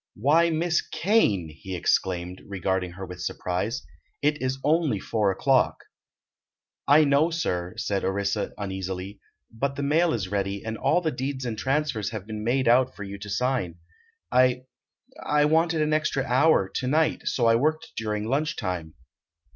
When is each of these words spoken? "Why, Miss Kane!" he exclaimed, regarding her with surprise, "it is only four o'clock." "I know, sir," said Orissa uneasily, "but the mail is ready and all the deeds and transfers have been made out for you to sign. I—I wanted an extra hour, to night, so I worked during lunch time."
"Why, 0.15 0.49
Miss 0.49 0.81
Kane!" 0.81 1.49
he 1.49 1.75
exclaimed, 1.75 2.41
regarding 2.47 2.93
her 2.93 3.05
with 3.05 3.21
surprise, 3.21 3.85
"it 4.23 4.41
is 4.41 4.57
only 4.63 4.99
four 4.99 5.29
o'clock." 5.29 5.77
"I 6.87 7.03
know, 7.03 7.29
sir," 7.29 7.75
said 7.77 8.03
Orissa 8.03 8.51
uneasily, 8.57 9.19
"but 9.51 9.75
the 9.75 9.83
mail 9.83 10.11
is 10.13 10.29
ready 10.29 10.65
and 10.65 10.75
all 10.75 11.01
the 11.01 11.11
deeds 11.11 11.45
and 11.45 11.55
transfers 11.55 12.09
have 12.09 12.25
been 12.25 12.43
made 12.43 12.67
out 12.67 12.95
for 12.95 13.03
you 13.03 13.19
to 13.19 13.29
sign. 13.29 13.75
I—I 14.31 15.45
wanted 15.45 15.83
an 15.83 15.93
extra 15.93 16.23
hour, 16.23 16.67
to 16.67 16.87
night, 16.87 17.27
so 17.27 17.45
I 17.45 17.53
worked 17.53 17.91
during 17.95 18.25
lunch 18.25 18.55
time." 18.55 18.95